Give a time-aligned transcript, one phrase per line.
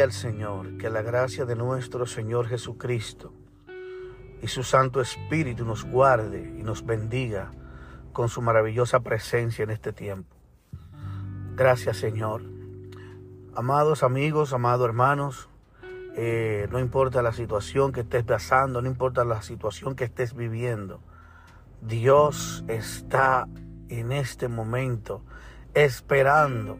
[0.00, 3.32] Al Señor, que la gracia de nuestro Señor Jesucristo
[4.40, 7.52] y su Santo Espíritu nos guarde y nos bendiga
[8.12, 10.34] con su maravillosa presencia en este tiempo.
[11.54, 12.42] Gracias Señor.
[13.54, 15.48] Amados amigos, amados hermanos,
[16.16, 21.00] eh, no importa la situación que estés pasando, no importa la situación que estés viviendo,
[21.82, 23.46] Dios está
[23.88, 25.22] en este momento
[25.74, 26.78] esperando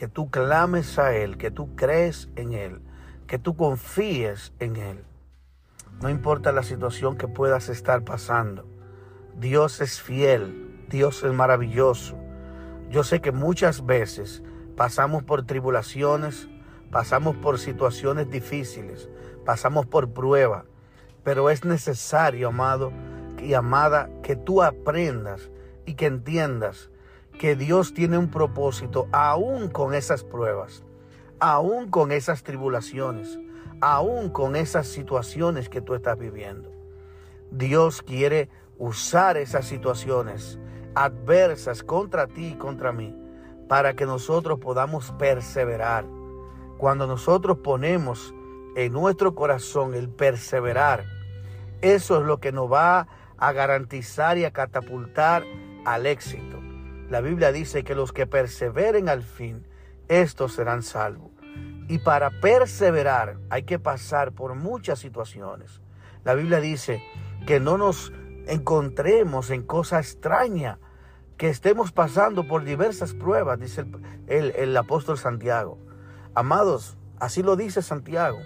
[0.00, 2.80] que tú clames a Él, que tú crees en Él,
[3.26, 5.04] que tú confíes en Él.
[6.00, 8.66] No importa la situación que puedas estar pasando.
[9.36, 12.16] Dios es fiel, Dios es maravilloso.
[12.88, 14.42] Yo sé que muchas veces
[14.74, 16.48] pasamos por tribulaciones,
[16.90, 19.10] pasamos por situaciones difíciles,
[19.44, 20.64] pasamos por prueba,
[21.24, 22.90] pero es necesario, amado
[23.38, 25.50] y amada, que tú aprendas
[25.84, 26.88] y que entiendas
[27.40, 30.84] que Dios tiene un propósito aún con esas pruebas,
[31.38, 33.40] aún con esas tribulaciones,
[33.80, 36.70] aún con esas situaciones que tú estás viviendo.
[37.50, 40.58] Dios quiere usar esas situaciones
[40.94, 43.16] adversas contra ti y contra mí
[43.70, 46.04] para que nosotros podamos perseverar.
[46.76, 48.34] Cuando nosotros ponemos
[48.76, 51.06] en nuestro corazón el perseverar,
[51.80, 55.42] eso es lo que nos va a garantizar y a catapultar
[55.86, 56.59] al éxito.
[57.10, 59.66] La Biblia dice que los que perseveren al fin,
[60.06, 61.32] estos serán salvos.
[61.88, 65.80] Y para perseverar hay que pasar por muchas situaciones.
[66.22, 67.02] La Biblia dice
[67.48, 68.12] que no nos
[68.46, 70.78] encontremos en cosa extraña,
[71.36, 73.86] que estemos pasando por diversas pruebas, dice
[74.28, 75.78] el, apóstol Santiago.
[76.36, 78.38] Amados, así lo dice Santiago,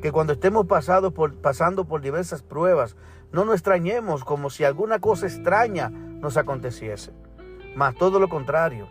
[0.00, 2.96] que cuando estemos pasando por, diversas pruebas,
[3.30, 7.12] no nos extrañemos como si alguna cosa extraña nos aconteciese.
[7.74, 8.88] Mas todo lo contrario,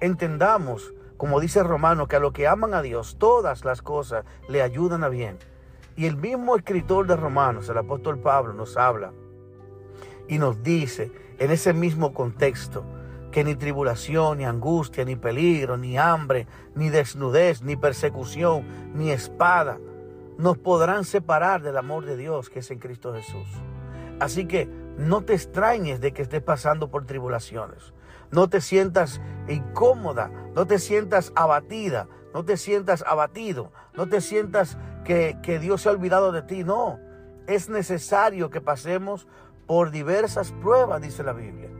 [0.00, 4.62] entendamos, como dice Romano, que a los que aman a Dios, todas las cosas le
[4.62, 5.38] ayudan a bien.
[5.96, 9.12] Y el mismo escritor de Romanos, el apóstol Pablo, nos habla
[10.28, 12.84] y nos dice en ese mismo contexto
[13.32, 18.64] que ni tribulación, ni angustia, ni peligro, ni hambre, ni desnudez, ni persecución,
[18.94, 19.78] ni espada
[20.38, 23.48] nos podrán separar del amor de Dios que es en Cristo Jesús.
[24.20, 24.66] Así que
[24.96, 27.92] no te extrañes de que estés pasando por tribulaciones.
[28.30, 34.78] No te sientas incómoda, no te sientas abatida, no te sientas abatido, no te sientas
[35.04, 36.64] que, que Dios se ha olvidado de ti.
[36.64, 36.98] No,
[37.46, 39.26] es necesario que pasemos
[39.66, 41.70] por diversas pruebas, dice la Biblia.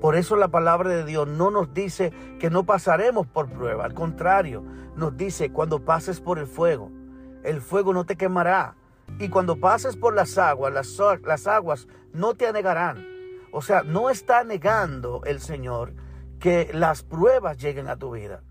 [0.00, 3.84] Por eso la palabra de Dios no nos dice que no pasaremos por prueba.
[3.84, 4.64] Al contrario,
[4.96, 6.90] nos dice cuando pases por el fuego,
[7.44, 8.74] el fuego no te quemará.
[9.18, 13.11] Y cuando pases por las aguas, las, las aguas no te anegarán.
[13.52, 15.92] O sea, no está negando el Señor
[16.40, 18.42] que las pruebas lleguen a tu vida.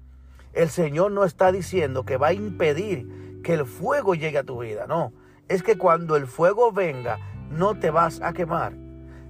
[0.53, 4.61] El Señor no está diciendo que va a impedir que el fuego llegue a tu
[4.61, 4.85] vida.
[4.87, 5.11] No,
[5.49, 7.17] es que cuando el fuego venga,
[7.49, 8.73] no te vas a quemar.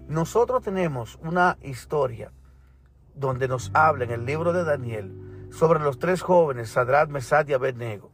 [0.08, 2.34] Nosotros tenemos una historia
[3.16, 7.54] donde nos habla en el libro de Daniel sobre los tres jóvenes, Sadrat, Mesad y
[7.54, 8.12] Abednego,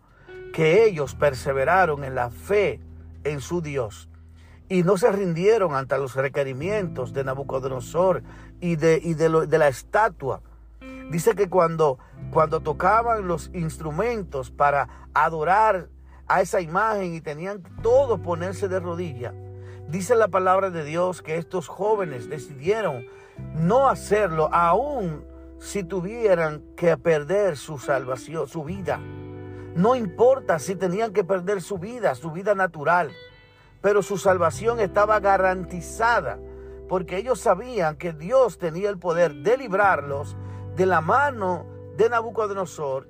[0.54, 2.82] que ellos perseveraron en la fe
[3.24, 4.10] en su Dios
[4.70, 8.24] y no se rindieron ante los requerimientos de Nabucodonosor
[8.60, 10.42] y de, de, la estatua.
[11.10, 12.00] Dice que cuando,
[12.32, 15.88] cuando tocaban los instrumentos para adorar
[16.28, 19.34] a esa imagen y tenían todo ponerse de rodilla,
[19.88, 23.06] dice la palabra de Dios que estos jóvenes decidieron
[23.56, 25.24] no hacerlo aún
[25.60, 29.00] si tuvieran que perder su salvación, su vida.
[29.76, 33.12] No importa si tenían que perder su vida, su vida natural
[33.88, 36.42] pero su salvación estaba garantizada
[36.90, 40.36] porque ellos sabían que Dios tenía el poder de librarlos
[40.76, 41.66] de la mano
[41.96, 43.08] de Nabucodonosor,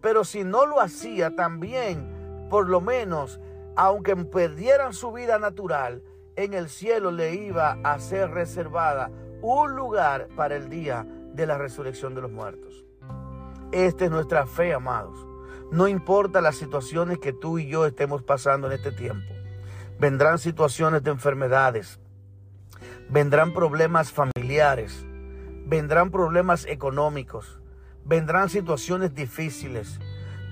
[0.00, 3.38] pero si no lo hacía también, por lo menos,
[3.76, 6.02] aunque perdieran su vida natural,
[6.34, 9.12] en el cielo le iba a ser reservada
[9.42, 12.84] un lugar para el día de la resurrección de los muertos.
[13.70, 15.24] Esta es nuestra fe, amados.
[15.70, 19.39] No importa las situaciones que tú y yo estemos pasando en este tiempo.
[20.00, 22.00] Vendrán situaciones de enfermedades,
[23.10, 25.04] vendrán problemas familiares,
[25.66, 27.60] vendrán problemas económicos,
[28.06, 30.00] vendrán situaciones difíciles.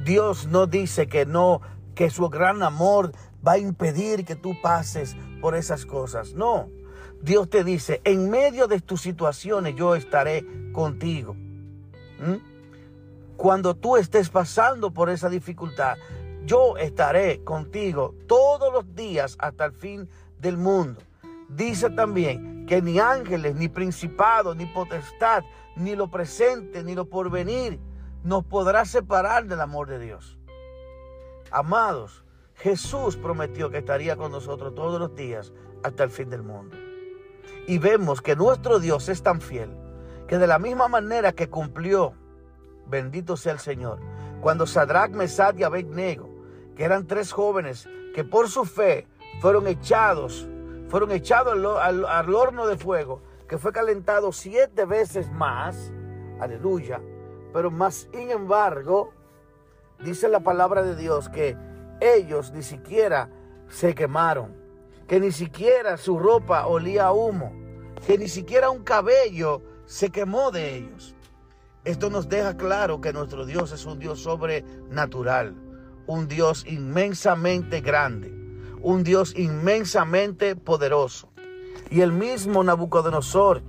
[0.05, 1.63] Dios no dice que no,
[1.95, 3.13] que su gran amor
[3.47, 6.35] va a impedir que tú pases por esas cosas.
[6.35, 6.69] No,
[7.23, 11.35] Dios te dice, en medio de tus situaciones yo estaré contigo.
[12.21, 13.37] ¿Mm?
[13.39, 15.97] Cuando tú estés pasando por esa dificultad,
[16.49, 20.09] yo estaré contigo todos los días hasta el fin
[20.41, 21.01] del mundo.
[21.51, 25.45] Dice también que ni ángeles, ni principados, ni potestad,
[25.77, 27.79] ni lo presente, ni lo porvenir,
[28.25, 30.39] nos podrá separar del amor de Dios.
[31.51, 32.25] Amados,
[32.55, 35.53] Jesús prometió que estaría con nosotros todos los días
[35.83, 36.77] hasta el fin del mundo.
[37.67, 39.71] Y vemos que nuestro Dios es tan fiel
[40.27, 42.15] que de la misma manera que cumplió,
[42.87, 44.01] bendito sea el Señor,
[44.41, 46.28] cuando Sadrach, Mesad y Abednego,
[46.79, 49.09] que eran tres jóvenes que por su fe
[49.41, 50.49] fueron echados,
[50.87, 55.93] fueron echados al, horno de fuego, que fue calentado siete veces más,
[56.39, 57.01] aleluya,
[57.53, 59.13] pero más sin embargo,
[59.99, 61.57] dice la palabra de Dios que
[62.01, 63.29] ellos ni siquiera
[63.69, 64.55] se quemaron,
[65.09, 67.53] que ni siquiera su ropa olía a humo,
[68.07, 71.17] que ni siquiera un cabello se quemó de ellos.
[71.85, 75.57] Esto nos deja claro que nuestro Dios es un Dios sobrenatural,
[76.09, 78.33] un Dios inmensamente grande,
[78.81, 81.29] un Dios inmensamente poderoso.
[81.91, 83.63] Y el mismo Nabucodonosor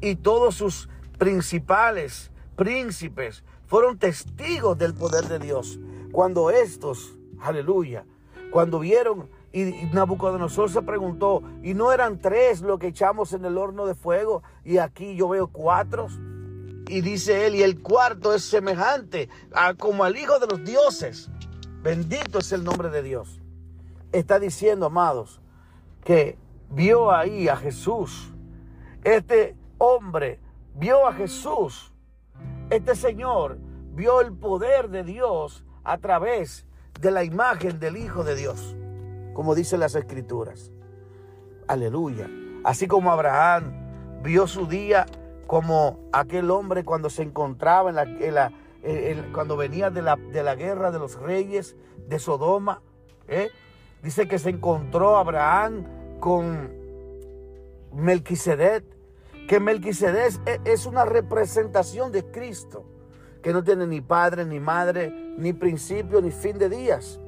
[0.00, 0.88] y todos sus
[1.18, 5.78] principales príncipes fueron testigos del poder de Dios.
[6.12, 8.04] Cuando estos, aleluya,
[8.50, 13.56] cuando vieron y Nabucodonosor se preguntó, ¿y no eran tres lo que echamos en el
[13.56, 14.42] horno de fuego?
[14.64, 16.08] Y aquí yo veo cuatro.
[16.88, 21.30] Y dice él, y el cuarto es semejante a, como al Hijo de los dioses.
[21.84, 23.40] Bendito es el nombre de Dios.
[24.10, 25.40] Está diciendo, amados,
[26.02, 26.36] que
[26.70, 28.32] vio ahí a Jesús.
[29.04, 30.40] Este hombre
[30.74, 31.92] vio a Jesús.
[32.70, 33.58] Este Señor
[33.94, 36.66] vio el poder de Dios a través
[37.00, 38.74] de la imagen del Hijo de Dios
[39.34, 40.70] como dicen las escrituras.
[41.66, 42.30] Aleluya.
[42.62, 45.04] Así como Abraham vio su día
[45.46, 48.52] como aquel hombre cuando se encontraba en la,
[49.32, 51.76] cuando venía de la, de la, guerra de los reyes
[52.06, 52.82] de Sodoma.
[53.28, 53.50] ¿eh?
[54.02, 56.70] Dice que se encontró Abraham con
[57.92, 58.84] Melquisedec,
[59.48, 62.84] que Melquisedec e, es una representación de Cristo,
[63.42, 67.20] que no tiene ni padre, ni madre, ni principio, ni fin de días.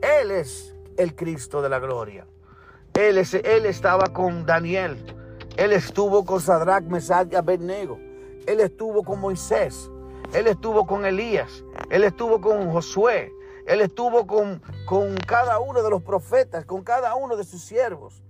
[0.00, 2.26] Él es el Cristo de la gloria.
[2.94, 4.96] Él, él estaba con Daniel.
[5.56, 7.98] Él estuvo con Sadrach, Mesach y Abednego.
[8.46, 9.90] Él estuvo con Moisés.
[10.34, 11.64] Él estuvo con Elías.
[11.90, 13.32] Él estuvo con Josué.
[13.66, 18.22] Él estuvo con, con cada uno de los profetas, con cada uno de sus siervos.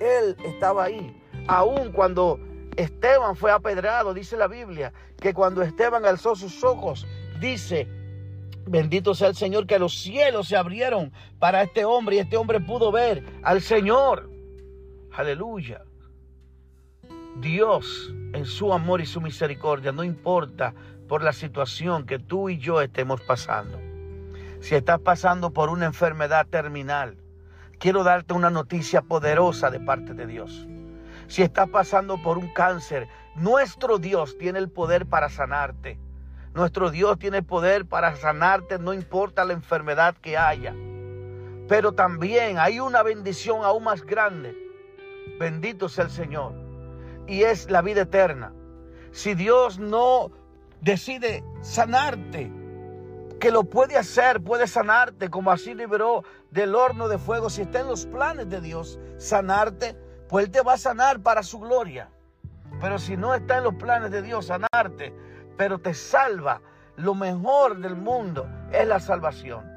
[0.00, 1.20] Él estaba ahí.
[1.46, 2.38] Aún cuando
[2.76, 7.06] Esteban fue apedrado, dice la Biblia, que cuando Esteban alzó sus ojos,
[7.40, 7.86] dice
[8.66, 12.60] Bendito sea el Señor que los cielos se abrieron para este hombre y este hombre
[12.60, 14.30] pudo ver al Señor.
[15.12, 15.84] Aleluya.
[17.36, 20.74] Dios en su amor y su misericordia, no importa
[21.08, 23.80] por la situación que tú y yo estemos pasando.
[24.60, 27.16] Si estás pasando por una enfermedad terminal,
[27.78, 30.68] quiero darte una noticia poderosa de parte de Dios.
[31.26, 35.98] Si estás pasando por un cáncer, nuestro Dios tiene el poder para sanarte.
[36.54, 40.74] Nuestro Dios tiene poder para sanarte, no importa la enfermedad que haya.
[41.66, 44.54] Pero también hay una bendición aún más grande.
[45.40, 46.61] Bendito sea el Señor.
[47.26, 48.52] Y es la vida eterna.
[49.12, 50.30] Si Dios no
[50.80, 52.50] decide sanarte,
[53.42, 57.50] que lo puede hacer, puede sanarte, como así liberó del horno de fuego.
[57.50, 59.96] Si está en los planes de Dios sanarte,
[60.28, 62.08] pues Él te va a sanar para su gloria.
[62.80, 65.12] Pero si no está en los planes de Dios sanarte,
[65.56, 66.60] pero te salva.
[66.96, 69.68] Lo mejor del mundo es la salvación.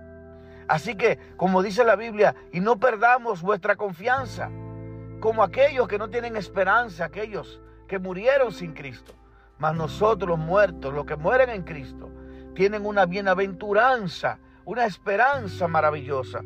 [0.67, 4.49] Así que, como dice la Biblia, y no perdamos vuestra confianza,
[5.25, 9.15] como aquellos que no tienen esperanza, aquellos que murieron sin Cristo.
[9.57, 12.11] Mas nosotros los muertos, los que mueren en Cristo,
[12.53, 16.41] tienen una bienaventuranza, una esperanza maravillosa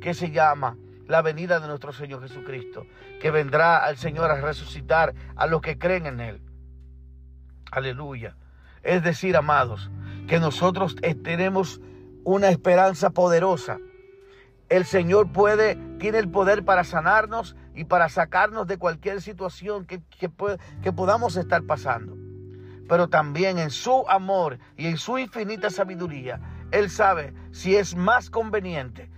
[0.00, 0.76] que se llama
[1.06, 2.88] la venida de nuestro Señor Jesucristo,
[3.20, 6.42] que vendrá al Señor a resucitar a los que creen en Él.
[7.70, 8.36] Aleluya.
[8.82, 9.92] Es decir, amados,
[10.26, 11.80] que nosotros tenemos
[12.24, 13.78] una esperanza poderosa.
[14.68, 20.02] El Señor puede, tiene el poder para sanarnos y para sacarnos de cualquier situación que,
[20.08, 22.16] que podamos estar pasando.
[22.88, 26.40] Pero también en su amor y en su infinita sabiduría,
[26.70, 29.10] Él sabe si es más conveniente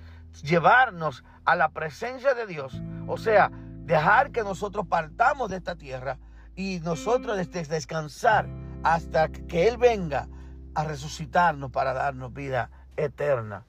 [0.43, 3.51] llevarnos a la presencia de Dios, o sea,
[3.85, 6.19] dejar que nosotros partamos de esta tierra
[6.55, 7.37] y nosotros
[7.69, 8.49] descansar
[8.83, 10.29] hasta que Él venga
[10.75, 13.65] a resucitarnos para darnos vida eterna.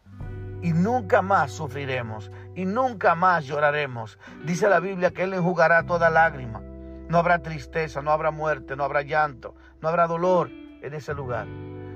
[0.61, 4.17] Y nunca más sufriremos y nunca más lloraremos.
[4.43, 6.61] Dice la Biblia que Él enjugará toda lágrima.
[7.09, 11.47] No habrá tristeza, no habrá muerte, no habrá llanto, no habrá dolor en ese lugar.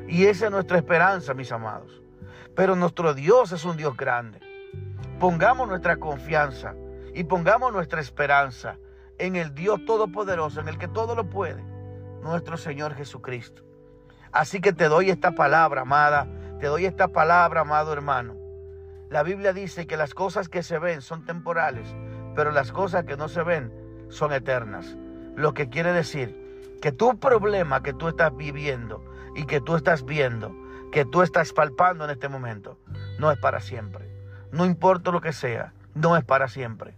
[0.08, 2.01] Y esa es nuestra esperanza, mis amados.
[2.56, 4.39] Pero nuestro Dios es un Dios grande.
[5.20, 6.75] Pongamos nuestra confianza
[7.13, 8.77] y pongamos nuestra esperanza
[9.18, 11.63] en el Dios Todopoderoso, en el que todo lo puede
[12.22, 13.63] nuestro Señor Jesucristo.
[14.32, 16.27] Así que te doy esta palabra, amada,
[16.60, 18.36] te doy esta palabra, amado hermano,
[19.12, 21.94] La Biblia dice que las cosas que se ven son temporales,
[22.34, 23.70] pero las cosas que no se ven
[24.08, 24.96] son eternas.
[25.36, 29.03] Lo que quiere decir que tu problema que tú estás viviendo
[29.36, 30.56] y que tú estás viendo,
[30.94, 32.80] que tú estás palpando en este momento,
[33.20, 34.10] no es para siempre.
[34.53, 36.96] No importa lo que sea, no es para siempre.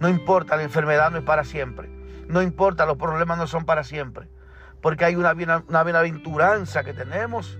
[0.00, 1.90] No importa, la enfermedad no es para siempre.
[2.26, 4.30] No importa, los problemas no son para siempre.
[4.80, 7.58] Porque hay una, bienaventuranza que tenemos,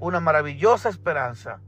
[0.00, 1.60] una maravillosa esperanza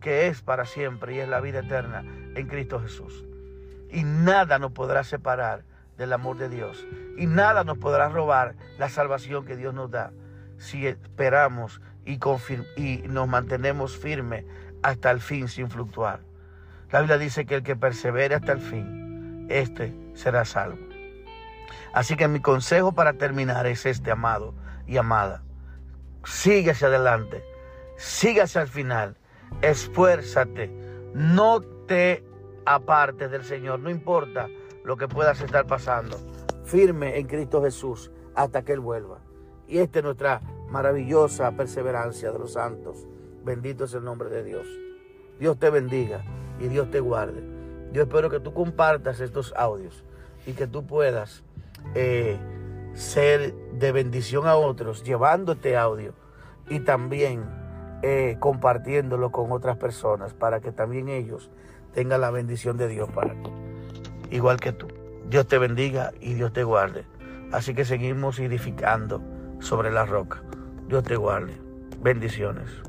[0.00, 3.24] que es para siempre y es la vida eterna en Cristo Jesús.
[3.90, 5.64] Y nada nos podrá separar
[5.96, 6.86] del amor de Dios.
[7.16, 10.12] Y nada nos podrá robar la salvación que Dios nos da
[10.58, 12.18] si esperamos y,
[12.76, 14.44] y nos mantenemos firmes
[14.82, 16.20] hasta el fin sin fluctuar.
[16.90, 20.78] La Biblia dice que el que persevere hasta el fin, este será salvo.
[21.92, 24.54] Así que mi consejo para terminar es este, amado
[24.86, 25.42] y amada.
[26.24, 27.42] Sigue hacia adelante,
[27.96, 29.16] sigue hacia el final
[29.62, 30.70] esfuérzate,
[31.14, 32.24] no te
[32.64, 34.48] apartes del Señor, no importa
[34.84, 36.16] lo que puedas estar pasando,
[36.64, 39.18] firme en Cristo Jesús hasta que Él vuelva.
[39.66, 40.40] Y esta es nuestra
[40.70, 43.06] maravillosa perseverancia de los santos.
[43.44, 44.66] Bendito es el nombre de Dios.
[45.38, 46.22] Dios te bendiga
[46.60, 47.42] y Dios te guarde.
[47.92, 50.04] Yo espero que tú compartas estos audios
[50.46, 51.42] y que tú puedas
[51.94, 52.38] eh,
[52.94, 56.12] ser de bendición a otros llevándote audio
[56.68, 57.44] y también
[58.02, 61.50] eh, compartiéndolo con otras personas para que también ellos
[61.92, 63.50] tengan la bendición de Dios para ti,
[64.30, 64.88] igual que tú.
[65.28, 67.04] Dios te bendiga y Dios te guarde.
[67.52, 69.22] Así que seguimos edificando
[69.60, 70.42] sobre la roca.
[70.88, 71.52] Dios te guarde.
[72.00, 72.87] Bendiciones.